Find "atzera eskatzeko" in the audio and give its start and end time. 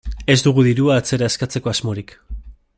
1.01-1.73